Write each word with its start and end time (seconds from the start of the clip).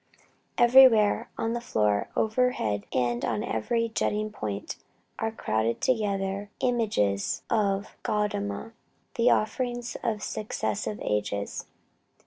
Everywhere 0.57 1.29
on 1.37 1.53
the 1.53 1.61
floor, 1.61 2.09
over 2.15 2.53
head 2.53 2.87
and 2.91 3.23
on 3.23 3.43
every 3.43 3.87
jutting 3.87 4.31
point, 4.31 4.75
are 5.19 5.31
crowded 5.31 5.79
together 5.79 6.49
images 6.59 7.43
of 7.51 7.95
Gaudama 8.03 8.71
the 9.13 9.29
offerings 9.29 9.95
of 10.03 10.23
successive 10.23 10.97
ages. 11.03 11.67